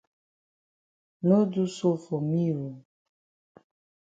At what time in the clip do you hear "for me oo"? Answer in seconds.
2.05-2.71